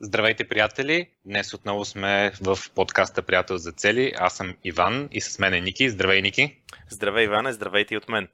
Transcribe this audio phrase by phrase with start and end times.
[0.00, 1.08] Здравейте, приятели!
[1.24, 4.12] Днес отново сме в подкаста Приятел за цели.
[4.16, 5.90] Аз съм Иван и с мен е Ники.
[5.90, 6.56] Здравей, Ники!
[6.90, 7.52] Здравей, Иване!
[7.52, 8.28] Здравейте и от мен!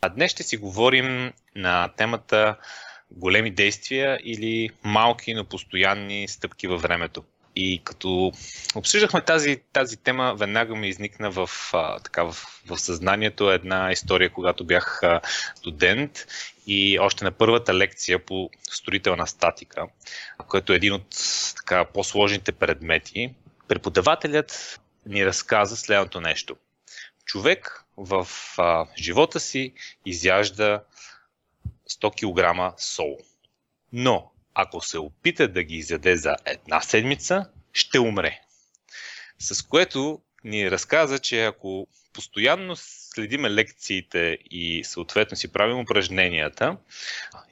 [0.00, 2.56] А днес ще си говорим на темата
[3.10, 7.24] големи действия или малки, но постоянни стъпки във времето.
[7.60, 8.32] И като
[8.74, 12.36] обсъждахме тази, тази тема, веднага ми изникна в, а, така, в,
[12.66, 15.20] в съзнанието една история, когато бях а,
[15.54, 16.26] студент
[16.66, 19.86] и още на първата лекция по строителна статика,
[20.48, 21.16] което е един от
[21.56, 23.34] така, по-сложните предмети,
[23.68, 26.56] преподавателят ни разказа следното нещо.
[27.24, 29.72] Човек в а, живота си
[30.06, 30.82] изяжда
[31.90, 33.18] 100 кг сол.
[33.92, 38.40] Но ако се опита да ги изяде за една седмица, ще умре.
[39.38, 46.76] С което ни разказа, че ако постоянно следиме лекциите и съответно си правим упражненията,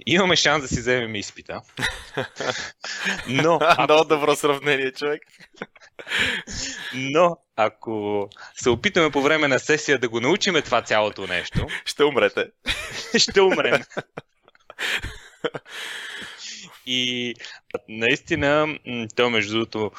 [0.06, 1.60] имаме шанс да си вземем изпита.
[3.28, 3.82] Но, ако...
[3.82, 5.22] Много добро сравнение, човек.
[6.94, 12.04] Но, ако се опитаме по време на сесия да го научиме това цялото нещо, ще
[12.04, 12.46] умрете.
[13.18, 13.82] ще умрем.
[16.86, 17.34] И
[17.88, 18.78] наистина,
[19.16, 19.90] то между другото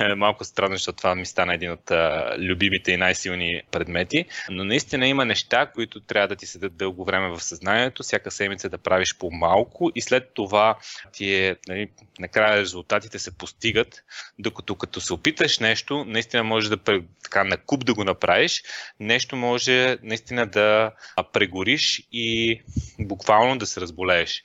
[0.00, 1.90] е малко странно, защото това ми стана един от
[2.38, 7.28] любимите и най-силни предмети, но наистина има неща, които трябва да ти седат дълго време
[7.28, 10.78] в съзнанието, всяка седмица да правиш по-малко и след това
[11.12, 14.04] ти е, нали, накрая резултатите се постигат,
[14.38, 16.78] докато като се опиташ нещо, наистина може да
[17.22, 18.62] така на куп да го направиш,
[19.00, 20.90] нещо може наистина да
[21.32, 22.60] прегориш и
[23.00, 24.42] буквално да се разболееш.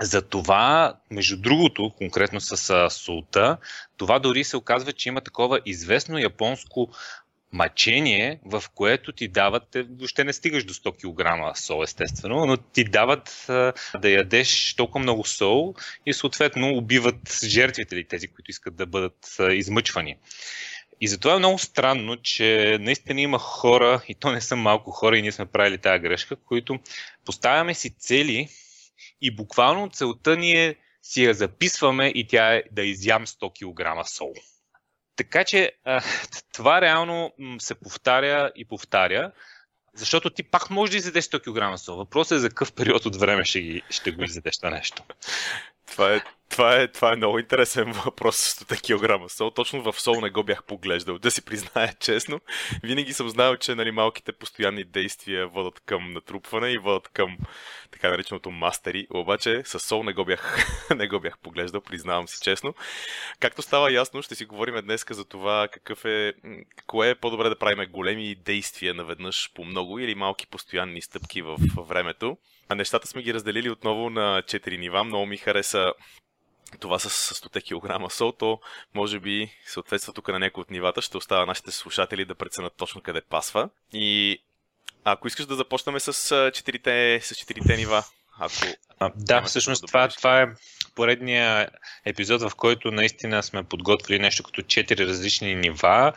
[0.00, 3.56] За това, между другото, конкретно с солта,
[3.96, 6.90] това дори се оказва, че има такова известно японско
[7.52, 12.84] мъчение, в което ти дават, въобще не стигаш до 100 кг сол, естествено, но ти
[12.84, 13.44] дават
[14.00, 15.74] да ядеш толкова много сол
[16.06, 20.16] и съответно убиват жертвите ли тези, които искат да бъдат измъчвани.
[21.00, 25.18] И затова е много странно, че наистина има хора, и то не са малко хора,
[25.18, 26.78] и ние сме правили тази грешка, които
[27.24, 28.48] поставяме си цели,
[29.20, 34.08] и буквално целта ни е си я записваме и тя е да изям 100 кг
[34.08, 34.32] сол.
[35.16, 35.72] Така че
[36.54, 39.32] това реално се повтаря и повтаря,
[39.94, 41.96] защото ти пак можеш да изядеш 100 кг сол.
[41.96, 45.02] Въпросът е за какъв период от време ще, ги, ще го изядеш това нещо.
[45.86, 46.20] Това е,
[46.50, 49.50] това е, това е много интересен въпрос с 100 кг сол.
[49.50, 52.40] Точно в сол не го бях поглеждал, да си призная честно.
[52.82, 57.36] Винаги съм знал, че нали, малките постоянни действия водят към натрупване и водят към
[57.90, 62.38] така нареченото мастери, обаче с сол не го бях, не го бях поглеждал, признавам си
[62.42, 62.74] честно.
[63.40, 66.32] Както става ясно, ще си говорим днес за това какъв е,
[66.86, 71.56] кое е по-добре да правим големи действия наведнъж по много или малки постоянни стъпки в
[71.78, 72.36] времето.
[72.68, 75.04] А нещата сме ги разделили отново на 4 нива.
[75.04, 75.92] Много ми хареса
[76.80, 78.60] това с 100 кг сол, то
[78.94, 81.02] може би съответства тук на някои от нивата.
[81.02, 83.68] Ще оставя нашите слушатели да преценят точно къде пасва.
[83.92, 84.38] И
[85.04, 88.04] ако искаш да започнем с четирите, с четирите нива.
[88.38, 88.66] Ако
[88.98, 90.46] а, да, всъщност да това, това е
[90.94, 91.68] поредния
[92.04, 96.12] епизод, в който наистина сме подготвили нещо като четири различни нива.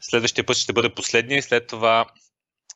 [0.00, 2.06] Следващия път ще бъде последния и след това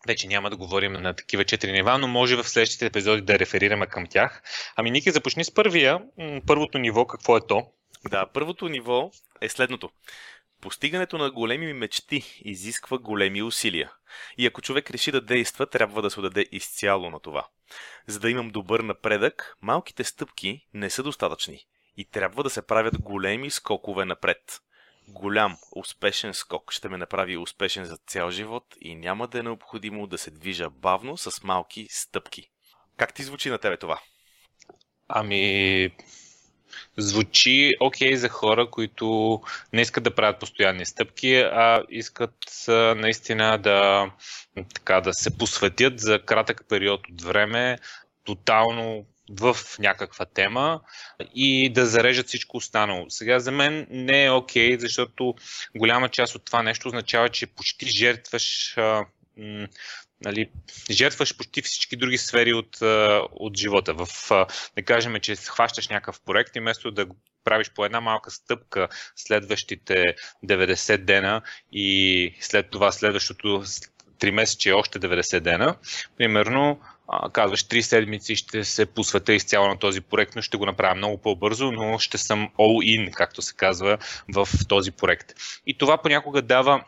[0.07, 3.87] вече няма да говорим на такива четири нива, но може в следващите епизоди да реферираме
[3.87, 4.43] към тях.
[4.77, 6.01] Ами, Ники, започни с първия.
[6.47, 7.67] Първото ниво, какво е то?
[8.11, 9.11] Да, първото ниво
[9.41, 9.91] е следното.
[10.61, 13.93] Постигането на големи мечти изисква големи усилия.
[14.39, 17.47] И ако човек реши да действа, трябва да се отдаде изцяло на това.
[18.07, 21.61] За да имам добър напредък, малките стъпки не са достатъчни
[21.97, 24.61] и трябва да се правят големи скокове напред.
[25.09, 30.07] Голям, успешен скок ще ме направи успешен за цял живот и няма да е необходимо
[30.07, 32.51] да се движа бавно с малки стъпки.
[32.97, 34.01] Как ти звучи на тебе това?
[35.09, 35.91] Ами,
[36.97, 39.41] звучи окей okay за хора, които
[39.73, 42.35] не искат да правят постоянни стъпки, а искат
[42.97, 44.11] наистина да,
[44.75, 47.79] така, да се посветят за кратък период от време,
[48.25, 50.81] тотално в някаква тема
[51.34, 53.06] и да зарежат всичко останало.
[53.09, 55.35] Сега за мен не е окей, okay, защото
[55.76, 58.76] голяма част от това нещо означава, че почти жертваш
[60.25, 60.50] нали,
[60.91, 62.79] жертваш почти всички други сфери от,
[63.32, 63.94] от живота.
[63.94, 64.08] В,
[64.76, 67.06] да кажем, че хващаш някакъв проект и вместо да
[67.44, 70.14] правиш по една малка стъпка следващите
[70.44, 71.43] 90 дена
[71.73, 73.64] и след това следващото
[74.20, 75.76] 3 месече още 90 дена,
[76.17, 76.81] примерно
[77.32, 81.19] казваш 3 седмици ще се посвета изцяло на този проект, но ще го направя много
[81.19, 83.99] по-бързо, но ще съм all in, както се казва,
[84.34, 85.32] в този проект.
[85.66, 86.84] И това понякога дава,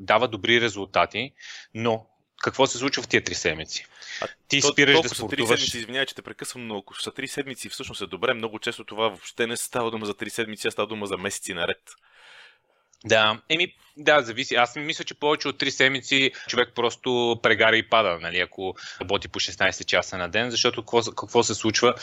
[0.00, 1.32] дава добри резултати,
[1.74, 2.06] но
[2.42, 3.86] какво се случва в тия три седмици.
[4.20, 5.60] А Ти то, спираш да са три спортуваш.
[5.60, 8.34] седмици, извинявай, че те прекъсвам, но ако са три седмици, всъщност е добре.
[8.34, 11.54] Много често това въобще не става дума за три седмици, а става дума за месеци
[11.54, 11.80] наред.
[13.04, 14.54] Да, еми, да, зависи.
[14.54, 19.28] Аз мисля, че повече от 3 седмици човек просто прегара и пада, нали, ако работи
[19.28, 21.94] по 16 часа на ден, защото какво, какво се случва?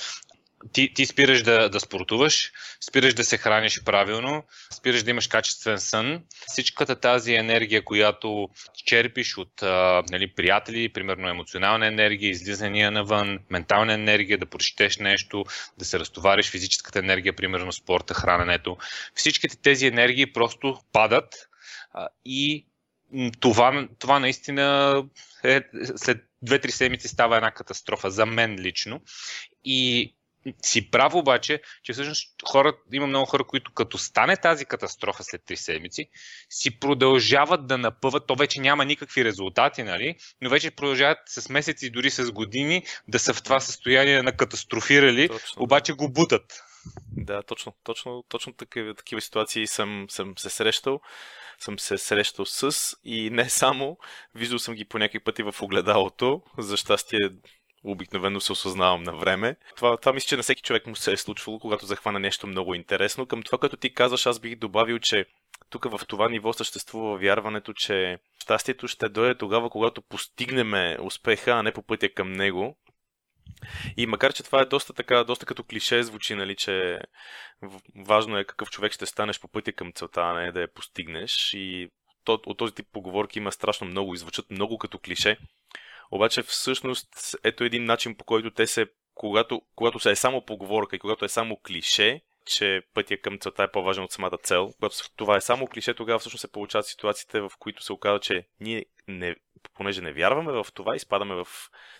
[0.74, 2.52] Ти, ти спираш да, да спортуваш,
[2.90, 6.24] спираш да се храниш правилно, спираш да имаш качествен сън.
[6.48, 8.50] Всичката тази енергия, която
[8.86, 15.46] черпиш от а, нали, приятели, примерно емоционална енергия, излизания навън, ментална енергия, да прочетеш нещо,
[15.78, 18.78] да се разтовариш физическата енергия, примерно спорта, храненето.
[19.16, 21.36] Всичките тези енергии просто падат
[21.94, 22.66] а, и
[23.40, 24.96] това, това наистина
[25.44, 25.62] е,
[25.96, 29.02] след 2-3 седмици става една катастрофа за мен лично.
[29.64, 30.14] И
[30.66, 35.42] си прав обаче, че всъщност хора, има много хора, които като стане тази катастрофа след
[35.42, 36.10] 3 седмици,
[36.50, 40.16] си продължават да напъват, то вече няма никакви резултати, нали?
[40.42, 45.28] но вече продължават с месеци, дори с години да са в това състояние на катастрофирали,
[45.28, 45.64] Точно.
[45.64, 46.64] обаче го бутат.
[47.12, 51.02] Да, точно, точно, точно такива, такива ситуации съм, съм се срещал.
[51.60, 53.98] Съм се срещал с и не само,
[54.36, 56.42] виждал съм ги по някакви пъти в огледалото.
[56.58, 57.30] За щастие
[57.84, 59.56] обикновено се осъзнавам на време.
[59.76, 62.76] Това, това мисля, че на всеки човек му се е случвало, когато захвана нещо много
[62.76, 63.26] интересно.
[63.26, 65.26] Към това, което ти казваш, аз бих добавил, че
[65.70, 71.64] тук в това ниво съществува вярването, че щастието ще дойде тогава, когато постигнем успеха, а
[71.64, 72.78] не по пътя към него.
[73.98, 77.00] И макар, че това е доста така, доста като клише звучи, нали, че
[77.96, 81.54] важно е какъв човек ще станеш по пътя към целта, а не да я постигнеш.
[81.54, 81.90] И
[82.28, 85.38] от този тип поговорки има страшно много и звучат много като клише.
[86.12, 88.86] Обаче всъщност ето един начин по който те се,
[89.16, 93.64] когато, когато се е само поговорка и когато е само клише, че пътя към целта
[93.64, 94.72] е по-важен от самата цел.
[94.76, 98.48] Когато това е само клише, тогава всъщност се получават ситуациите, в които се оказва, че
[98.60, 99.36] ние не,
[99.74, 101.48] понеже не вярваме в това, изпадаме в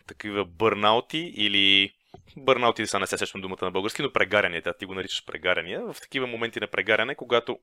[0.08, 1.94] такива бърнаути или
[2.38, 6.02] бърнаути, са не се сещам думата на български, но прегаряния, ти го наричаш прегаряния, в
[6.02, 7.60] такива моменти на прегаряне, когато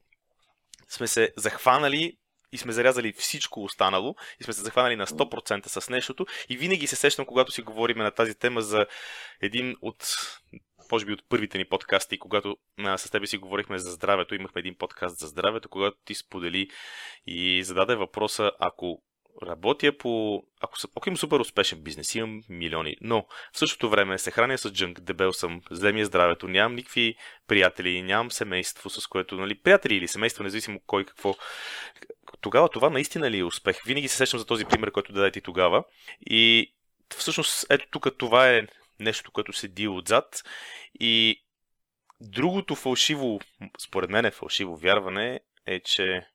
[0.88, 2.16] сме се захванали
[2.56, 6.86] и сме зарязали всичко останало и сме се захванали на 100% с нещото и винаги
[6.86, 8.86] се сещам, когато си говорим на тази тема за
[9.40, 10.16] един от
[10.92, 14.58] може би от първите ни подкасти, когато а, с тебе си говорихме за здравето, имахме
[14.58, 16.68] един подкаст за здравето, когато ти сподели
[17.26, 19.02] и зададе въпроса, ако
[19.42, 20.42] работя по...
[20.60, 24.58] Ако, съм, ако имам супер успешен бизнес, имам милиони, но в същото време се храня
[24.58, 27.16] с джънк, дебел съм, зле ми е здравето, нямам никакви
[27.46, 31.34] приятели, нямам семейство, с което, нали, приятели или семейство, независимо кой какво.
[32.40, 33.82] Тогава това наистина ли е успех?
[33.86, 35.84] Винаги се сещам за този пример, който даде ти тогава.
[36.30, 36.72] И
[37.16, 38.66] всъщност, ето тук това е
[39.00, 40.42] нещо, което седи отзад.
[41.00, 41.42] И
[42.20, 43.40] другото фалшиво,
[43.78, 46.26] според мен е фалшиво вярване, е, че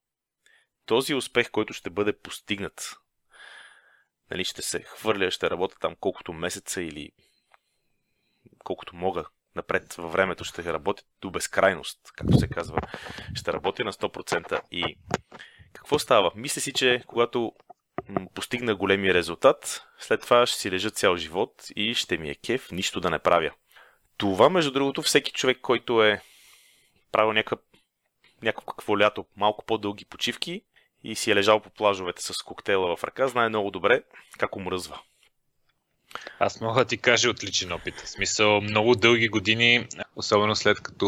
[0.92, 2.98] този успех, който ще бъде постигнат,
[4.32, 7.12] нали, ще се хвърля, ще работя там колкото месеца или
[8.64, 12.78] колкото мога напред във времето, ще работя до безкрайност, както се казва.
[13.36, 14.62] Ще работя на 100%.
[14.72, 14.98] И
[15.74, 16.32] какво става?
[16.36, 17.54] Мисля си, че когато
[18.34, 22.72] постигна големия резултат, след това ще си лежа цял живот и ще ми е кеф
[22.72, 23.52] нищо да не правя.
[24.18, 26.22] Това, между другото, всеки човек, който е
[27.12, 27.60] правил някакъв
[28.44, 30.64] някакво лято, малко по-дълги почивки
[31.04, 34.02] и си е лежал по плажовете с коктейла в ръка, знае много добре
[34.38, 35.00] как умръзва.
[36.40, 38.00] Аз мога да ти кажа от личен опит.
[38.00, 41.06] В смисъл, много дълги години, особено след като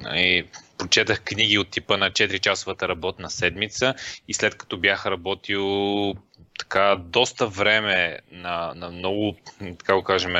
[0.00, 0.48] нали,
[0.78, 3.94] прочетах книги от типа на 4-часовата работна седмица
[4.28, 6.14] и след като бях работил
[6.58, 9.36] така доста време на, на много,
[9.78, 10.34] така го кажем,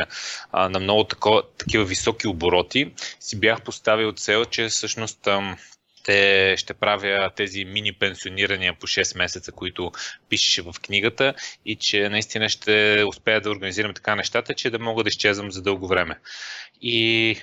[0.52, 5.28] на много тако, такива високи обороти, си бях поставил цел, че всъщност
[6.02, 9.92] ще, ще правя тези мини пенсионирания по 6 месеца, които
[10.28, 15.04] пишеше в книгата и че наистина ще успея да организирам така нещата, че да мога
[15.04, 16.18] да изчезвам за дълго време.
[16.80, 17.36] И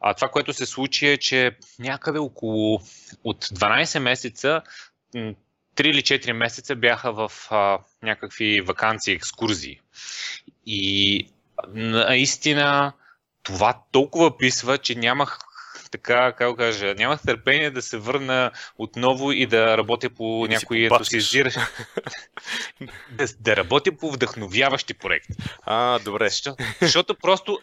[0.00, 2.80] а това, което се случи е, че някъде около
[3.24, 4.62] от 12 месеца
[5.14, 5.34] 3
[5.78, 9.80] или 4 месеца бяха в а, някакви вакансии, екскурзии.
[10.66, 11.26] И
[11.74, 12.92] наистина
[13.42, 15.38] това толкова писва, че нямах
[15.90, 20.84] така, как кажа, нямах търпение да се върна отново и да работя по и някои
[20.84, 21.60] ентусиазиращи.
[23.10, 25.32] да, да работя по вдъхновяващи проекти.
[25.62, 26.28] А, добре.
[26.28, 27.58] Защо, защото просто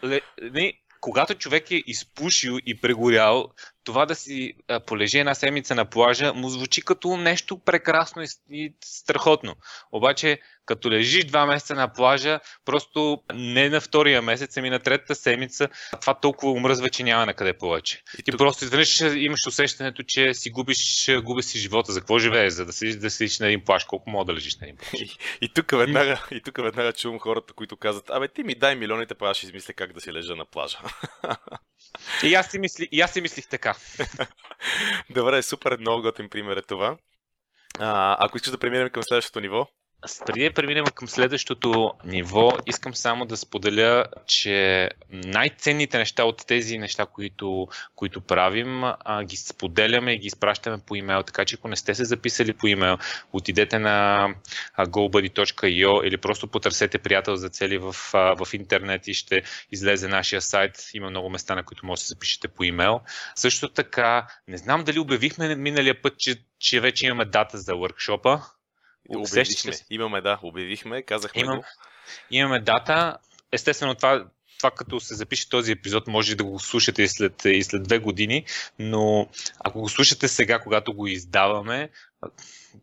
[0.52, 3.52] не, когато човек е изпушил и прегорял,
[3.88, 4.54] това да си
[4.86, 9.56] полежи една седмица на плажа му звучи като нещо прекрасно и страхотно.
[9.92, 15.14] Обаче като лежиш два месеца на плажа, просто не на втория месец, ами на третата
[15.14, 15.68] седмица,
[16.00, 18.02] това толкова умръзва, че няма на къде повече.
[18.18, 18.38] И ти тук...
[18.38, 21.92] просто изведнъж имаш усещането, че си губиш, губиш си живота.
[21.92, 22.52] За какво живееш?
[22.52, 23.84] За да си да седиш на един плаж.
[23.84, 25.02] Колко мога да лежиш на един плаж?
[25.02, 28.74] И, и тук веднага, и тук веднага чувам хората, които казват, абе ти ми дай
[28.74, 30.78] милионите, па аз ще измисля как да си лежа на плажа.
[32.22, 33.76] И аз си, мисли, и аз си мислих така.
[35.10, 36.96] Добре, супер, много готин пример е това.
[37.78, 39.66] А, ако искаш да преминем към следващото ниво,
[40.26, 46.78] преди да преминем към следващото ниво, искам само да споделя, че най-ценните неща от тези
[46.78, 51.22] неща, които, които правим, а, ги споделяме и ги изпращаме по имейл.
[51.22, 52.96] Така че ако не сте се записали по имейл,
[53.32, 54.28] отидете на
[54.78, 60.90] gobuddy.io или просто потърсете приятел за цели в, в интернет и ще излезе нашия сайт.
[60.94, 63.00] Има много места, на които може да се запишете по имейл.
[63.34, 68.40] Също така, не знам дали обявихме миналия път, че, че вече имаме дата за workshop
[69.08, 69.72] Обявихме.
[69.90, 71.64] Имаме, да, обявихме, казахме Имам, го.
[72.30, 73.16] Имаме дата.
[73.52, 74.26] Естествено, това,
[74.58, 77.98] това като се запише този епизод, може да го слушате и след, и след две
[77.98, 78.44] години,
[78.78, 79.28] но
[79.60, 81.90] ако го слушате сега, когато го издаваме,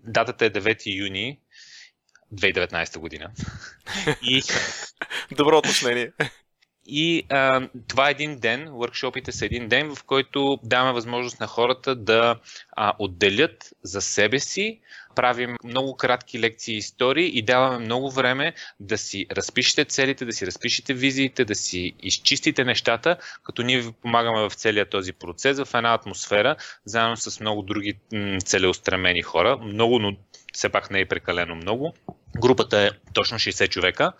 [0.03, 1.39] датата е 9 юни
[2.34, 3.31] 2019 година.
[4.22, 4.43] И...
[5.31, 6.12] Добро уточнение.
[6.85, 11.47] И а, това е един ден, workshopите са един ден, в който даваме възможност на
[11.47, 12.35] хората да
[12.71, 14.79] а, отделят за себе си
[15.15, 20.33] правим много кратки лекции и истории и даваме много време да си разпишете целите, да
[20.33, 25.59] си разпишете визиите, да си изчистите нещата, като ние ви помагаме в целия този процес,
[25.59, 27.93] в една атмосфера, заедно с много други
[28.43, 29.57] целеустремени хора.
[29.57, 30.15] Много, но
[30.55, 31.93] все пак не е прекалено много.
[32.38, 34.12] Групата е точно 60 човека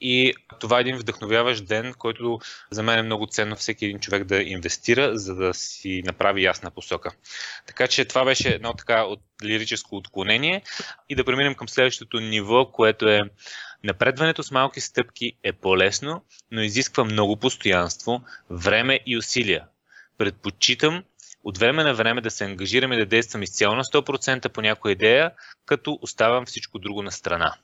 [0.00, 2.38] и това е един вдъхновяващ ден, който
[2.70, 6.70] за мен е много ценно всеки един човек да инвестира, за да си направи ясна
[6.70, 7.12] посока.
[7.66, 10.62] Така че това беше едно така от лирическо отклонение
[11.08, 13.22] и да преминем към следващото ниво, което е
[13.84, 19.66] Напредването с малки стъпки е по-лесно, но изисква много постоянство, време и усилия.
[20.18, 21.04] Предпочитам
[21.44, 24.92] от време на време да се ангажирам и да действам изцяло на 100% по някоя
[24.92, 25.32] идея,
[25.66, 27.54] като оставам всичко друго на страна.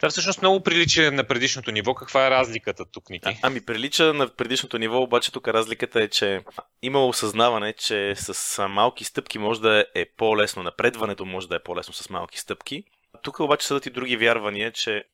[0.00, 1.94] Това всъщност много прилича на предишното ниво.
[1.94, 3.28] Каква е разликата тук, Ники?
[3.28, 6.40] А, ами прилича на предишното ниво, обаче тук разликата е, че
[6.82, 11.94] има осъзнаване, че с малки стъпки може да е по-лесно, напредването може да е по-лесно
[11.94, 12.84] с малки стъпки.
[13.22, 15.04] Тук обаче съдат и други вярвания, че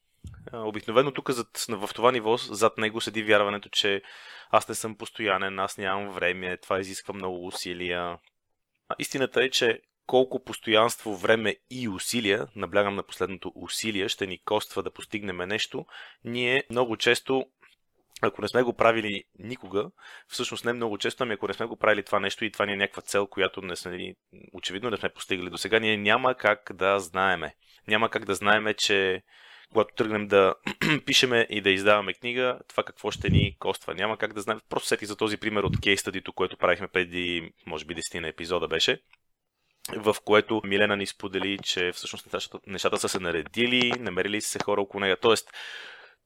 [0.53, 1.29] обикновено тук
[1.69, 4.03] в това ниво зад него седи вярването, че
[4.51, 8.19] аз не съм постоянен, аз нямам време, това изисква много усилия.
[8.99, 14.83] Истината е, че колко постоянство, време и усилия, наблягам на последното усилие, ще ни коства
[14.83, 15.87] да постигнем нещо,
[16.25, 17.47] ние много често
[18.23, 19.91] ако не сме го правили никога,
[20.29, 22.73] всъщност не много често, ами ако не сме го правили това нещо и това ни
[22.73, 24.15] е някаква цел, която не сме,
[24.53, 27.55] очевидно не сме постигали до сега, ние няма как да знаеме.
[27.89, 29.23] Няма как да знаеме, че
[29.73, 30.55] когато тръгнем да
[31.07, 33.95] пишеме и да издаваме книга, това какво ще ни коства.
[33.95, 34.61] Няма как да знаем.
[34.69, 38.29] Просто сети за този пример от кейс стадито, което правихме преди, може би, 10 на
[38.29, 39.01] епизода беше
[39.97, 44.81] в което Милена ни сподели, че всъщност нещата, нещата са се наредили, намерили се хора
[44.81, 45.17] около нея.
[45.17, 45.51] Тоест,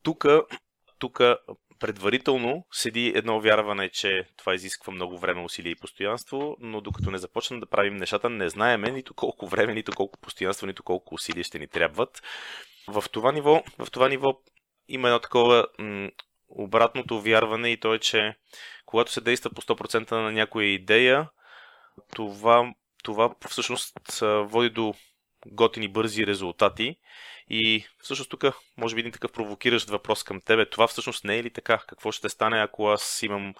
[0.03, 0.27] тук,
[0.99, 1.21] тук
[1.79, 7.19] предварително седи едно вярване, че това изисква много време, усилие и постоянство, но докато не
[7.19, 11.45] започнем да правим нещата, не знаеме нито колко време, нито колко постоянство, нито колко усилия
[11.45, 12.23] ще ни трябват.
[12.89, 14.41] В това ниво, в това ниво
[14.89, 16.11] има едно такова м-
[16.49, 18.35] обратното вярване и то е, че
[18.87, 21.29] когато се действа по 100% на някоя идея,
[22.15, 24.95] това, това всъщност води до
[25.47, 26.97] готини бързи резултати.
[27.51, 28.45] И всъщност тук
[28.77, 30.71] може би един такъв провокиращ въпрос към тебе.
[30.71, 31.79] Това всъщност не е ли така?
[31.79, 33.55] Какво ще стане, ако аз имам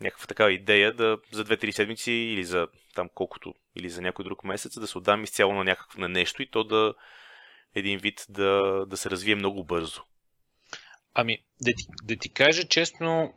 [0.00, 4.44] някаква такава идея да за 2-3 седмици или за там колкото, или за някой друг
[4.44, 6.94] месец да се отдам изцяло на някакво на нещо и то да
[7.74, 10.02] един вид да, да се развие много бързо.
[11.14, 13.34] Ами, да ти, да ти кажа честно,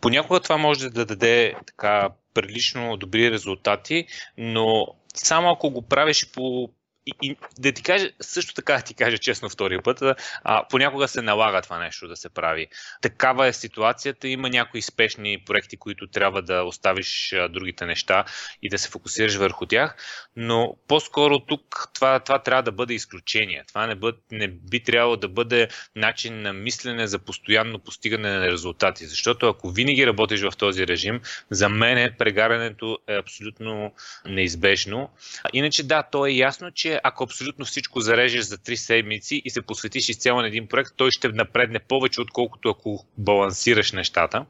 [0.00, 4.06] понякога това може да даде така прилично добри резултати,
[4.38, 6.70] но само ако го правиш по
[7.06, 10.02] и, и да ти кажа, също така ти кажа честно втория път,
[10.44, 12.66] а, понякога се налага това нещо да се прави.
[13.02, 14.28] Такава е ситуацията.
[14.28, 18.24] Има някои спешни проекти, които трябва да оставиш а, другите неща
[18.62, 19.96] и да се фокусираш върху тях,
[20.36, 23.64] но по-скоро тук това, това трябва да бъде изключение.
[23.68, 28.46] Това не, бъд, не би трябвало да бъде начин на мислене за постоянно постигане на
[28.50, 29.06] резултати.
[29.06, 33.92] Защото ако винаги работиш в този режим, за мен прегарянето е абсолютно
[34.26, 35.10] неизбежно.
[35.52, 39.62] Иначе да, то е ясно, че ако абсолютно всичко зарежеш за 3 седмици и се
[39.62, 44.46] посветиш изцяло на един проект, той ще напредне повече, отколкото ако балансираш нещата.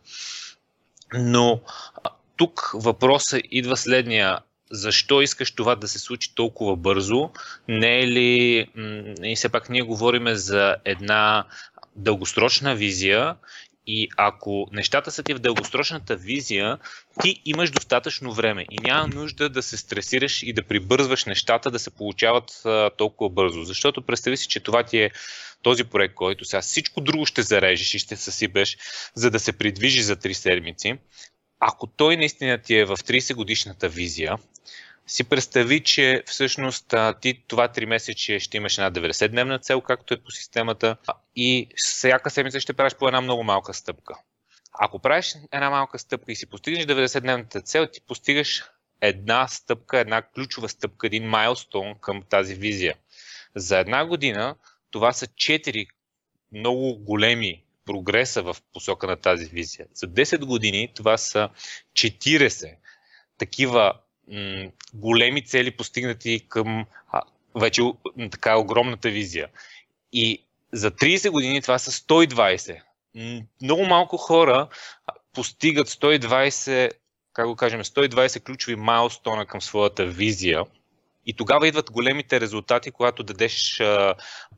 [1.14, 1.60] Но
[2.36, 4.38] тук въпросът идва следния.
[4.70, 7.30] Защо искаш това да се случи толкова бързо?
[7.68, 8.66] Не е ли...
[9.24, 11.44] И все пак ние говорим за една
[11.96, 13.36] дългосрочна визия
[13.86, 16.78] и ако нещата са ти в дългосрочната визия,
[17.22, 21.78] ти имаш достатъчно време и няма нужда да се стресираш и да прибързваш нещата да
[21.78, 23.64] се получават а, толкова бързо.
[23.64, 25.10] Защото представи си, че това ти е
[25.62, 28.78] този проект, който сега всичко друго ще зарежеш и ще съсипеш,
[29.14, 30.98] за да се придвижи за 3 седмици.
[31.60, 34.36] Ако той наистина ти е в 30 годишната визия,
[35.10, 40.22] си представи, че всъщност ти това 3 месече ще имаш една 90-дневна цел, както е
[40.22, 40.96] по системата,
[41.36, 44.14] и всяка седмица ще правиш по една много малка стъпка.
[44.72, 48.64] Ако правиш една малка стъпка и си постигнеш 90-дневната цел, ти постигаш
[49.00, 52.94] една стъпка, една ключова стъпка, един майлстон към тази визия.
[53.56, 54.56] За една година
[54.90, 55.86] това са 4
[56.52, 59.86] много големи прогреса в посока на тази визия.
[59.94, 61.48] За 10 години това са
[61.92, 62.76] 40
[63.38, 63.94] такива
[64.94, 67.22] големи цели, постигнати към а,
[67.54, 67.82] вече
[68.30, 69.48] така огромната визия.
[70.12, 72.80] И за 30 години това са 120.
[73.62, 74.68] Много малко хора
[75.32, 76.90] постигат 120,
[77.32, 80.64] как го кажем, 120 ключови майлстона към своята визия.
[81.26, 83.82] И тогава идват големите резултати, когато дадеш,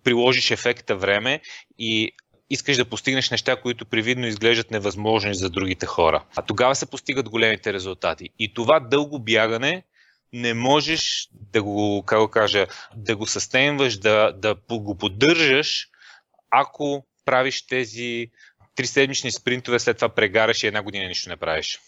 [0.05, 1.41] приложиш ефекта време
[1.79, 2.13] и
[2.53, 6.25] искаш да постигнеш неща, които привидно изглеждат невъзможни за другите хора.
[6.37, 8.29] А тогава се постигат големите резултати.
[8.39, 9.83] И това дълго бягане
[10.33, 12.67] не можеш да го, как го кажа,
[12.97, 15.89] да го състейнваш, да, да го поддържаш,
[16.51, 18.31] ако правиш тези
[18.75, 21.81] три седмични спринтове, след това прегараш и една година нищо не правиш.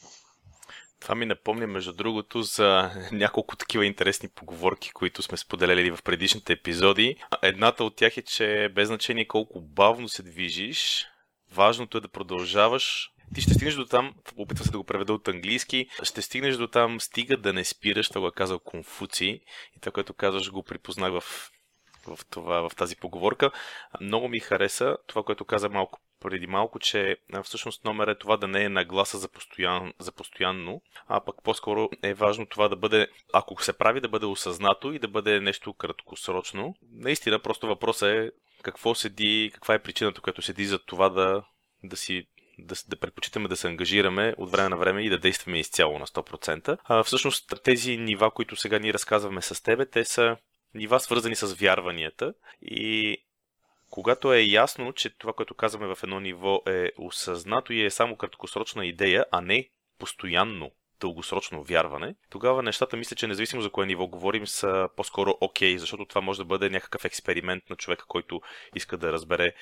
[1.04, 6.52] Това ми напомня, между другото, за няколко такива интересни поговорки, които сме споделяли в предишните
[6.52, 7.16] епизоди.
[7.42, 11.06] Едната от тях е, че без значение колко бавно се движиш,
[11.52, 13.11] важното е да продължаваш.
[13.34, 16.66] Ти ще стигнеш до там, опитвам се да го преведа от английски, ще стигнеш до
[16.66, 19.40] там, стига да не спираш, това го е казал Конфуций.
[19.76, 21.50] И това, което казваш, го припознах в
[22.06, 23.50] в, това, в тази поговорка.
[24.00, 28.49] Много ми хареса това, което каза малко преди малко, че всъщност номер е това да
[28.49, 33.09] не е нагласа за, постоян, за постоянно, а пък по-скоро е важно това да бъде,
[33.33, 36.75] ако се прави, да бъде осъзнато и да бъде нещо краткосрочно.
[36.93, 38.31] Наистина, просто въпросът е
[38.62, 41.45] какво седи, каква е причината, която седи за това да,
[41.83, 42.26] да си
[42.59, 46.07] да, да предпочитаме да се ангажираме от време на време и да действаме изцяло на
[46.07, 46.78] 100%.
[46.85, 50.37] А, всъщност тези нива, които сега ни разказваме с тебе, те са
[50.75, 53.17] нива свързани с вярванията и
[53.95, 58.17] когато е ясно, че това, което казваме в едно ниво е осъзнато и е само
[58.17, 64.07] краткосрочна идея, а не постоянно дългосрочно вярване, тогава нещата мисля, че независимо за кое ниво
[64.07, 68.41] говорим, са по-скоро окей, okay, защото това може да бъде някакъв експеримент на човека, който
[68.75, 69.52] иска да разбере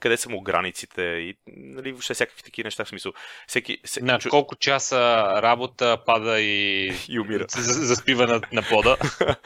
[0.00, 3.12] къде са му границите и нали, въобще всякакви такива неща в смисъл.
[3.46, 7.46] Всеки, всеки, на колко часа работа пада и, и умира.
[7.48, 8.96] заспива на, на пода.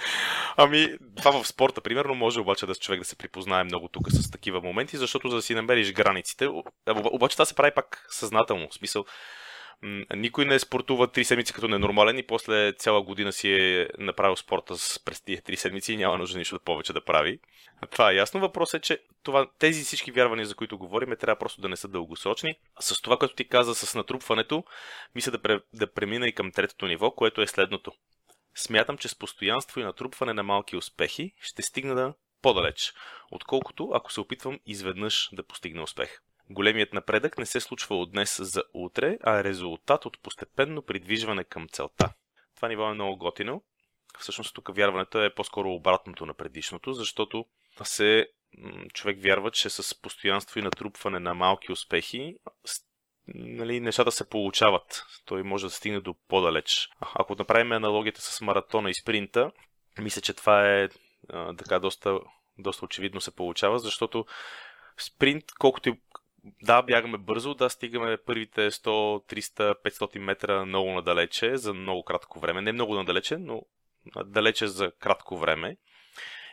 [0.57, 4.31] ами, това в спорта, примерно, може обаче да човек да се припознае много тук с
[4.31, 6.48] такива моменти, защото за да си намериш границите,
[6.88, 8.68] обаче това се прави пак съзнателно.
[8.68, 9.05] В смисъл,
[10.17, 14.75] никой не спортува три седмици като ненормален и после цяла година си е направил спорта
[15.05, 17.38] през тия три седмици и няма нужда нищо повече да прави.
[17.91, 18.41] Това е ясно.
[18.41, 21.88] Въпросът е, че това, тези всички вярвания, за които говорим, трябва просто да не са
[21.88, 22.55] дългосрочни.
[22.81, 24.64] С това, което ти каза с натрупването,
[25.14, 27.93] мисля да, пре, да премина и към третото ниво, което е следното.
[28.55, 32.93] Смятам, че с постоянство и натрупване на малки успехи ще стигна да по-далеч,
[33.31, 36.21] отколкото ако се опитвам изведнъж да постигна успех.
[36.51, 41.45] Големият напредък не се случва от днес за утре, а е резултат от постепенно придвижване
[41.45, 42.13] към целта.
[42.57, 43.63] Това ниво е много готино.
[44.19, 47.45] Всъщност тук вярването е по-скоро обратното на предишното, защото
[47.83, 48.29] се
[48.95, 52.37] човек вярва, че с постоянство и натрупване на малки успехи
[53.35, 55.05] нали, нещата се получават.
[55.25, 56.89] Той може да стигне до по-далеч.
[57.01, 59.53] Ако направим аналогията с маратона и спринта,
[59.99, 60.89] мисля, че това е
[61.59, 62.19] така доста,
[62.59, 64.27] доста очевидно се получава, защото
[64.99, 66.01] спринт, колкото и
[66.63, 68.89] да, бягаме бързо, да, стигаме първите 100,
[69.35, 72.63] 300, 500 метра много надалече за много кратко време.
[72.63, 73.63] Не много надалече, но
[74.25, 75.77] далече за кратко време.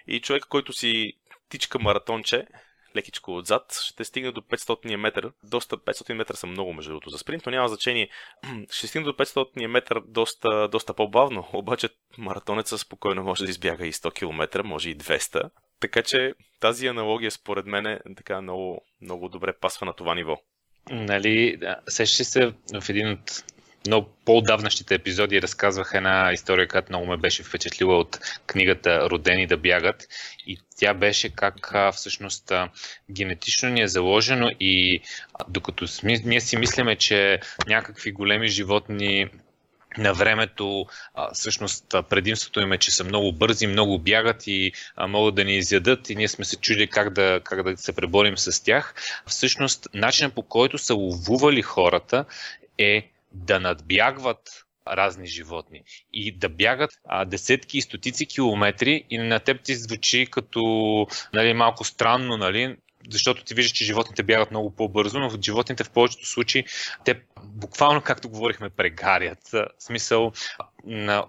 [0.08, 1.14] И човек, който си
[1.50, 2.48] тичка маратонче,
[2.96, 5.32] лекичко отзад, ще стигне до 500 метър.
[5.44, 8.10] Доста 500 метра са много, между другото, за спринт, но няма значение.
[8.72, 13.94] Ще стигне до 500 метър доста, доста по-бавно, обаче маратонеца спокойно може да избяга и
[13.94, 15.50] 100 км, може и 200.
[15.80, 20.38] Така че тази аналогия според мен е така много, много добре пасва на това ниво.
[20.90, 23.44] Нали, сещаш се в един от
[23.88, 29.58] много по-давнащите епизоди разказвах една история, която много ме беше впечатлила от книгата Родени да
[29.58, 30.08] бягат.
[30.48, 32.52] И тя беше как всъщност
[33.12, 35.02] генетично ни е заложено и
[35.48, 39.30] докато ние си мислиме, че някакви големи животни
[39.98, 45.08] на времето, а, всъщност предимството им е, че са много бързи, много бягат и а,
[45.08, 48.38] могат да ни изядат и ние сме се чули как да, как да се преборим
[48.38, 48.96] с тях.
[49.28, 52.26] Всъщност, начинът по който са ловували хората
[52.78, 55.82] е да надбягват разни животни
[56.14, 60.62] и да бягат а, десетки и стотици километри и на теб ти звучи като
[61.34, 62.76] нали, малко странно, нали,
[63.10, 66.66] защото ти виждаш, че животните бягат много по-бързо, но животните в повечето случаи,
[67.06, 69.50] те буквално, както говорихме, прегарят.
[69.52, 70.32] В смисъл,
[70.86, 71.26] на,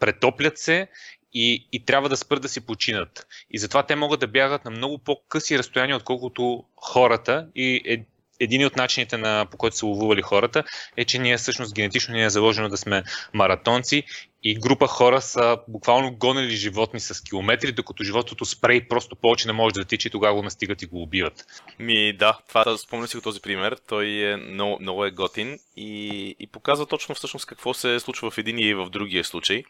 [0.00, 0.88] претоплят се
[1.34, 3.26] и, и трябва да спрат да си починат.
[3.50, 7.48] И затова те могат да бягат на много по-къси разстояния, отколкото хората.
[7.54, 8.04] И е,
[8.40, 10.64] един от начините, на, по който са ловували хората,
[10.96, 13.02] е, че ние всъщност генетично ни е заложено да сме
[13.34, 14.04] маратонци
[14.42, 19.46] и група хора са буквално гонили животни с километри, докато животното спре и просто повече
[19.46, 21.44] не може да тича и тогава го настигат и го убиват.
[21.78, 23.76] Ми да, това спомня си този пример.
[23.88, 28.38] Той е много, много е готин и, и показва точно всъщност какво се случва в
[28.38, 29.62] един и в другия случай.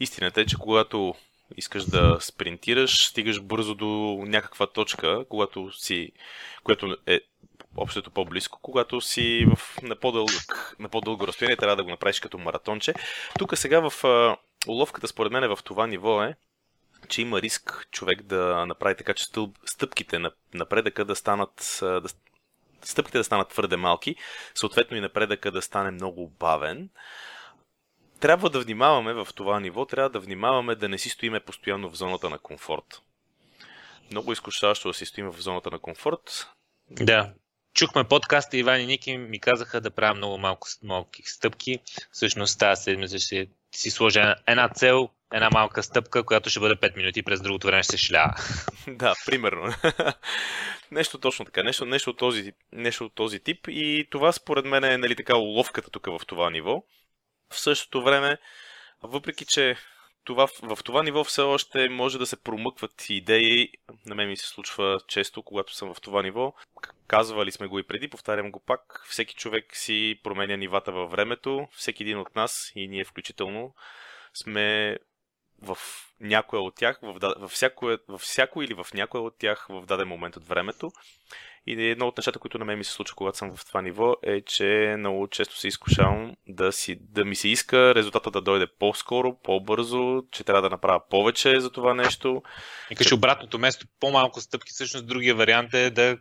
[0.00, 1.14] Истината е, че когато
[1.56, 6.12] искаш да спринтираш, стигаш бързо до някаква точка, когато си,
[6.64, 7.20] която е
[7.76, 12.38] общото по-близко, когато си в, на, по-дълъг, на по-дълго разстояние, трябва да го направиш като
[12.38, 12.94] маратонче.
[13.38, 14.36] Тук сега в а,
[14.68, 16.34] уловката, според мен, е в това ниво е,
[17.08, 22.08] че има риск човек да направи така, че стълб, стъпките на напредъка да станат, да,
[22.82, 24.16] стъпките да станат твърде малки,
[24.54, 26.90] съответно и напредъка да стане много бавен.
[28.20, 31.96] Трябва да внимаваме в това ниво, трябва да внимаваме да не си стоиме постоянно в
[31.96, 33.02] зоната на комфорт.
[34.10, 36.48] Много изкушаващо да си стоим в зоната на комфорт.
[36.90, 37.32] Да,
[37.74, 41.78] чухме подкаста Иван и Ники ми казаха да правя много малко, малки стъпки.
[42.12, 46.96] Всъщност тази седмица ще си сложа една цел, една малка стъпка, която ще бъде 5
[46.96, 48.12] минути през другото време ще се.
[48.88, 49.74] Да, примерно.
[50.90, 54.84] нещо точно така, нещо, нещо, от този, нещо от този тип и това според мен
[54.84, 56.82] е нали, така уловката тук в това ниво.
[57.52, 58.38] В същото време,
[59.02, 59.76] въпреки че
[60.24, 63.72] това, в това ниво все още може да се промъкват идеи.
[64.06, 66.54] На мен ми се случва често, когато съм в това ниво.
[67.06, 69.04] Казвали сме го и преди, повтарям го пак.
[69.08, 71.68] Всеки човек си променя нивата във времето.
[71.72, 73.74] Всеки един от нас, и ние включително,
[74.34, 74.98] сме
[75.62, 75.78] в
[76.20, 80.08] някоя от тях, в, във, всяко, във всяко или в някоя от тях в даден
[80.08, 80.92] момент от времето.
[81.66, 84.16] И едно от нещата, които на мен ми се случва, когато съм в това ниво,
[84.22, 88.66] е, че много често се изкушавам да, си, да ми се иска резултата да дойде
[88.78, 92.42] по-скоро, по-бързо, че трябва да направя повече за това нещо.
[92.90, 96.18] И че обратното место, по-малко стъпки, всъщност другия вариант е да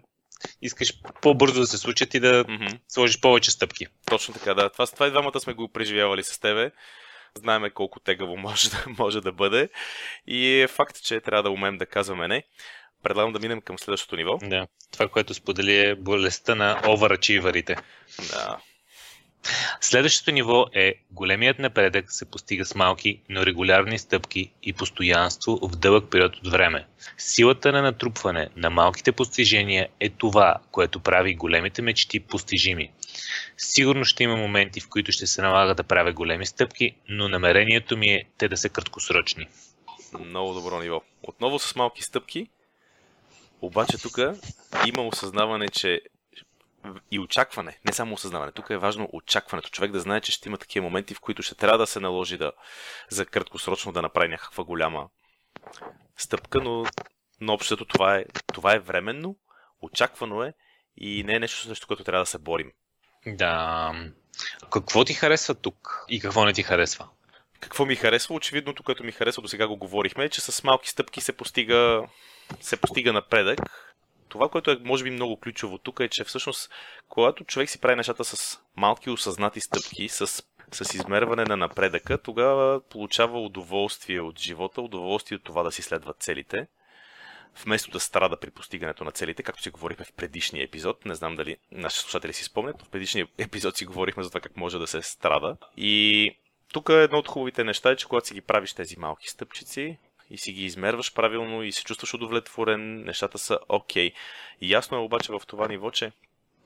[0.61, 2.79] искаш по-бързо да се случат и да mm-hmm.
[2.87, 3.87] сложиш повече стъпки.
[4.05, 4.69] Точно така, да.
[4.69, 6.71] Това, това и двамата сме го преживявали с тебе.
[7.35, 9.69] Знаеме колко тегаво може да, може да бъде.
[10.27, 12.43] И е факт, че трябва да умеем да казваме не.
[13.03, 14.37] Предлагам да минем към следващото ниво.
[14.43, 14.67] Да.
[14.91, 17.75] Това, което сподели е болестта на оверачиварите.
[18.31, 18.57] Да.
[19.81, 25.75] Следващото ниво е големият напредък се постига с малки, но регулярни стъпки и постоянство в
[25.75, 26.85] дълъг период от време.
[27.17, 32.91] Силата на натрупване на малките постижения е това, което прави големите мечти постижими.
[33.57, 37.97] Сигурно ще има моменти, в които ще се налага да правя големи стъпки, но намерението
[37.97, 39.47] ми е те да са краткосрочни.
[40.19, 41.01] Много добро ниво.
[41.23, 42.47] Отново с малки стъпки,
[43.61, 44.17] обаче тук
[44.85, 46.01] има осъзнаване, че
[47.11, 48.51] и очакване, не само осъзнаване.
[48.51, 49.69] Тук е важно очакването.
[49.69, 52.37] Човек да знае, че ще има такива моменти, в които ще трябва да се наложи
[52.37, 52.51] да,
[53.09, 55.09] за краткосрочно да направи някаква голяма
[56.17, 56.85] стъпка, но,
[57.41, 59.35] но общото това е, това е временно,
[59.81, 60.53] очаквано е
[60.97, 62.71] и не е нещо, срещу което трябва да се борим.
[63.27, 63.91] Да.
[64.71, 67.07] Какво ти харесва тук и какво не ти харесва?
[67.61, 68.35] Какво ми харесва?
[68.35, 72.03] Очевидното, което ми харесва, до сега го говорихме, е, че с малки стъпки се постига,
[72.61, 73.59] се постига напредък.
[74.29, 76.71] Това, което е, може би, много ключово тук е, че всъщност,
[77.09, 80.27] когато човек си прави нещата с малки осъзнати стъпки, с,
[80.71, 86.19] с измерване на напредъка, тогава получава удоволствие от живота, удоволствие от това да си следват
[86.19, 86.67] целите
[87.65, 91.05] вместо да страда при постигането на целите, както си говорихме в предишния епизод.
[91.05, 92.81] Не знам дали нашите слушатели си спомнят.
[92.81, 95.57] В предишния епизод си говорихме за това как може да се страда.
[95.77, 96.35] И
[96.73, 99.97] тук е едно от хубавите неща е, че когато си ги правиш тези малки стъпчици
[100.29, 104.09] и си ги измерваш правилно и се чувстваш удовлетворен, нещата са окей.
[104.09, 104.13] Okay.
[104.61, 106.11] И ясно е обаче в това ниво, че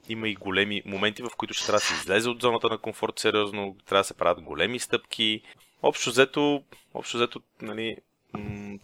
[0.09, 3.19] има и големи моменти, в които ще трябва да се излезе от зоната на комфорт
[3.19, 5.41] сериозно, трябва да се правят големи стъпки.
[5.83, 6.63] Общо взето,
[6.93, 7.97] общо взето нали,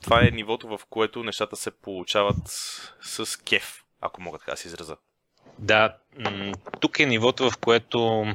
[0.01, 2.47] това е нивото, в което нещата се получават
[3.01, 4.97] с кеф, ако мога така да се израза.
[5.61, 5.97] Да,
[6.79, 8.25] тук е нивото, в което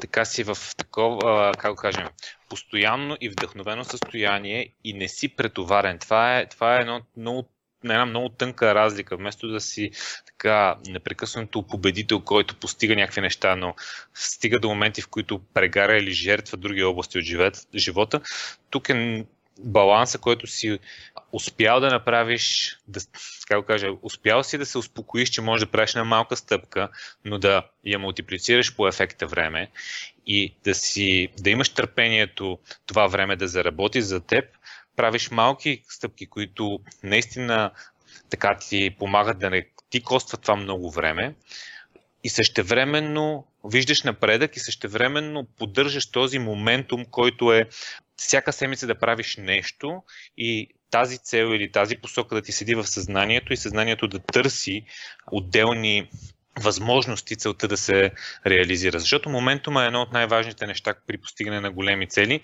[0.00, 2.08] така си в такова, как кажем,
[2.48, 5.98] постоянно и вдъхновено състояние и не си претоварен.
[5.98, 7.48] Това е, това е едно много
[7.84, 9.16] една много тънка разлика.
[9.16, 9.90] Вместо да си
[10.26, 13.74] така непрекъснато победител, който постига някакви неща, но
[14.14, 17.24] стига до моменти, в които прегаря или жертва други области от
[17.74, 18.20] живота,
[18.70, 19.24] тук е
[19.58, 20.78] баланса, който си
[21.32, 23.00] успял да направиш, да,
[23.48, 26.88] как го кажа, успял си да се успокоиш, че можеш да правиш една малка стъпка,
[27.24, 29.70] но да я мултиплицираш по ефекта време
[30.26, 34.44] и да, си, да имаш търпението това време да заработи за теб,
[34.96, 37.70] правиш малки стъпки, които наистина
[38.30, 41.34] така ти помагат да не ти коства това много време
[42.24, 47.68] и същевременно виждаш напредък и същевременно поддържаш този моментум, който е
[48.16, 50.02] всяка седмица да правиш нещо
[50.38, 54.84] и тази цел или тази посока да ти седи в съзнанието и съзнанието да търси
[55.32, 56.08] отделни
[56.60, 58.10] възможности целта да се
[58.46, 58.98] реализира.
[58.98, 62.40] Защото моментума е едно от най-важните неща при постигане на големи цели.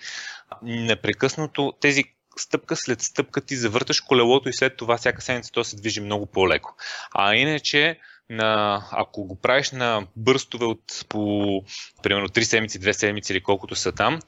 [0.63, 2.05] Непрекъснато тези
[2.37, 6.27] стъпка след стъпка ти завърташ колелото и след това всяка седмица то се движи много
[6.27, 6.77] по-леко.
[7.15, 7.99] А иначе,
[8.31, 11.65] на, ако го правиш на бърстове от по
[12.03, 14.21] примерно 3 седмици, 2 седмици или колкото са там,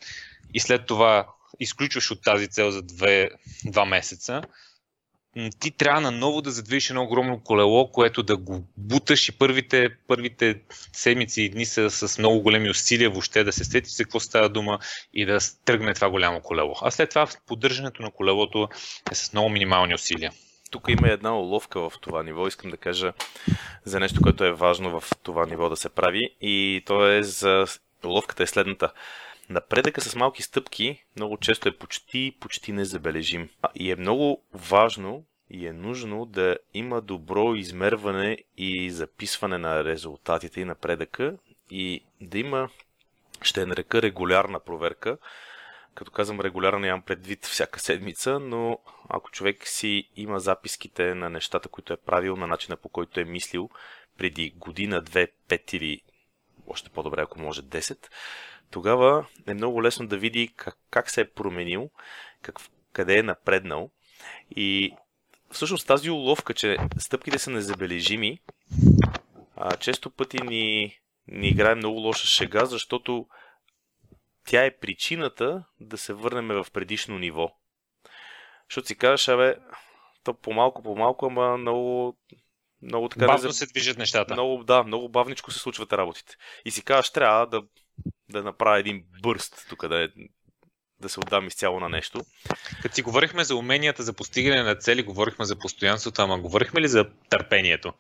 [0.55, 1.27] и след това
[1.61, 3.31] изключваш от тази цел за 2,
[3.67, 4.43] 2 месеца,
[5.61, 10.61] ти трябва наново да задвижиш едно огромно колело, което да го буташ и първите, първите
[10.93, 14.49] седмици и дни са с много големи усилия въобще да се сетиш за какво става
[14.49, 14.79] дума
[15.15, 16.75] и да тръгне това голямо колело.
[16.83, 18.69] А след това поддържането на колелото
[19.13, 20.33] е с много минимални усилия.
[20.73, 22.47] Тук има една уловка в това ниво.
[22.47, 23.13] Искам да кажа
[23.85, 27.65] за нещо, което е важно в това ниво да се прави и то е за...
[28.05, 28.93] Уловката е следната.
[29.49, 33.49] Напредъка с малки стъпки много често е почти, почти незабележим.
[33.75, 40.61] И е много важно и е нужно да има добро измерване и записване на резултатите
[40.61, 41.37] и напредъка
[41.71, 42.69] и да има,
[43.43, 45.19] ще нарека регулярна проверка.
[45.95, 48.79] Като казвам регулярно, нямам предвид всяка седмица, но
[49.09, 53.25] ако човек си има записките на нещата, които е правил, на начина по който е
[53.25, 53.71] мислил
[54.19, 56.01] преди година, две, пет или
[56.67, 58.07] още по-добре, ако може 10,
[58.71, 61.91] тогава е много лесно да види как, как се е променил,
[62.43, 62.61] как,
[62.93, 63.91] къде е напреднал.
[64.57, 64.95] И
[65.51, 68.41] всъщност тази уловка, че стъпките са незабележими,
[69.57, 70.97] а, често пъти ни,
[71.29, 73.27] ни играе много лоша шега, защото
[74.47, 77.51] тя е причината да се върнем в предишно ниво.
[78.71, 79.57] Защото си казваш, абе,
[80.25, 82.17] то по-малко, по-малко, ама много,
[82.83, 83.27] много така...
[83.27, 83.53] Бавно не...
[83.53, 84.35] се движат нещата.
[84.35, 86.35] Много, да, много бавничко се случват работите.
[86.65, 87.63] И си казваш, трябва да
[88.33, 90.09] да направя един бърст тук, да, е,
[91.01, 92.21] да се отдам изцяло на нещо.
[92.83, 96.89] Като си говорихме за уменията за постигане на цели, говорихме за постоянството, ама говорихме ли
[96.89, 97.93] за търпението?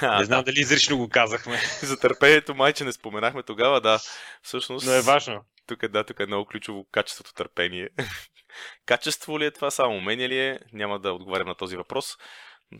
[0.00, 0.44] А, не знам да.
[0.44, 1.60] дали изрично го казахме.
[1.82, 4.00] за търпението майче не споменахме тогава, да.
[4.42, 4.86] Всъщност...
[4.86, 5.44] Но е важно.
[5.68, 7.88] Тук е, да, тук е много ключово качеството търпение.
[8.86, 10.60] Качество ли е това, само умение ли е?
[10.72, 12.16] Няма да отговарям на този въпрос.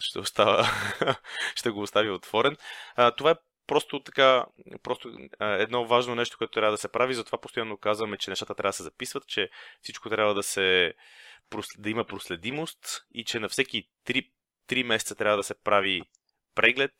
[0.00, 0.66] Ще, остава,
[1.54, 2.56] ще го оставя отворен.
[2.96, 3.34] А, това е
[3.66, 4.46] просто така,
[4.82, 8.68] просто едно важно нещо, което трябва да се прави, затова постоянно казваме, че нещата трябва
[8.68, 9.50] да се записват, че
[9.82, 10.94] всичко трябва да се
[11.78, 14.30] да има проследимост и че на всеки 3,
[14.68, 16.02] 3 месеца трябва да се прави
[16.54, 16.92] преглед,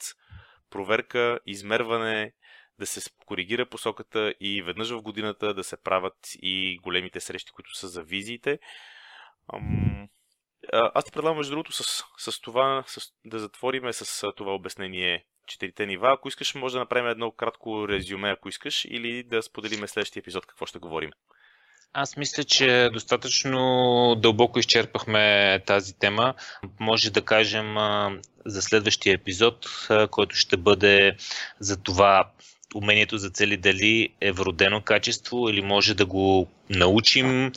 [0.71, 2.33] проверка, измерване,
[2.79, 7.77] да се коригира посоката и веднъж в годината да се правят и големите срещи, които
[7.77, 8.59] са за визиите.
[10.73, 15.87] Аз ти предлагам, между другото, с, с това с, да затвориме с това обяснение четирите
[15.87, 16.13] нива.
[16.13, 20.47] Ако искаш, може да направим едно кратко резюме, ако искаш, или да споделиме следващия епизод
[20.47, 21.11] какво ще говорим.
[21.93, 23.61] Аз мисля, че достатъчно
[24.19, 26.35] дълбоко изчерпахме тази тема.
[26.81, 27.75] Може да кажем
[28.47, 29.67] за следващия епизод,
[30.11, 31.17] който ще бъде
[31.61, 32.33] за това
[32.75, 37.53] умението за цели дали е вродено качество или може да го научим,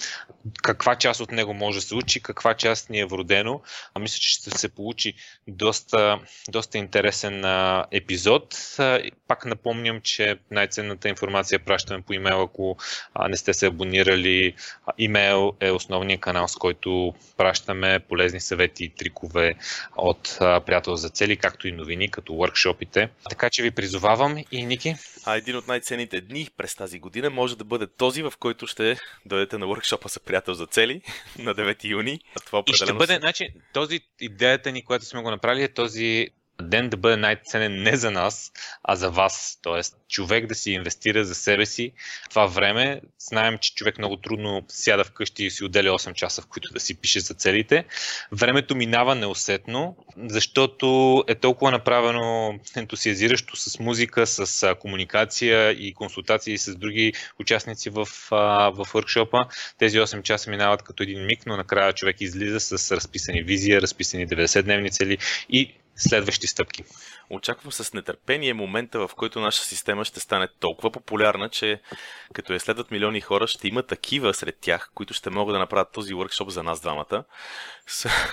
[0.64, 3.62] каква част от него може да се учи, каква част ни е вродено.
[3.94, 5.14] А мисля, че ще се получи
[5.48, 6.20] доста,
[6.50, 7.44] доста интересен
[7.92, 8.58] епизод.
[9.28, 12.78] Пак напомням, че най-ценната информация пращаме по имейл, ако
[13.30, 14.56] не сте се абонирали.
[14.86, 19.56] А, имейл е основният канал, с който пращаме полезни съвети и трикове
[19.98, 23.10] от приятел за цели, както и новини, като workshopите.
[23.30, 24.96] Така че ви призовавам и Ники.
[25.26, 28.98] А един от най-ценните дни през тази година може да бъде този, в който ще
[29.26, 31.02] дойдете на workshopа за приятел за цели
[31.40, 32.20] на 9 юни.
[32.36, 36.28] А това и ще бъде, значи, този идеята ни, която сме го направили, е този
[36.62, 38.52] ден да бъде най-ценен не за нас,
[38.84, 39.60] а за вас.
[39.62, 41.92] Тоест, човек да си инвестира за себе си
[42.30, 43.02] това време.
[43.20, 46.80] Знаем, че човек много трудно сяда вкъщи и си отделя 8 часа, в които да
[46.80, 47.86] си пише за целите.
[48.32, 56.76] Времето минава неусетно, защото е толкова направено ентусиазиращо с музика, с комуникация и консултации с
[56.76, 59.48] други участници в, в workshop
[59.78, 64.28] Тези 8 часа минават като един миг, но накрая човек излиза с разписани визия, разписани
[64.28, 65.18] 90-дневни цели
[65.50, 66.84] и следващи стъпки.
[67.30, 71.82] Очаквам с нетърпение момента, в който наша система ще стане толкова популярна, че
[72.34, 75.92] като я следват милиони хора, ще има такива сред тях, които ще могат да направят
[75.92, 77.24] този workshop за нас двамата.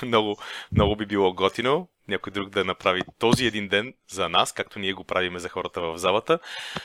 [0.03, 0.38] много,
[0.73, 4.92] много би било готино някой друг да направи този един ден за нас, както ние
[4.92, 6.38] го правиме за хората в залата.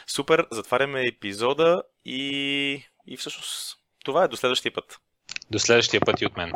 [0.07, 4.99] Супер, затваряме епизода и, и всъщност това е до следващия път.
[5.51, 6.53] До следващия път и от мен.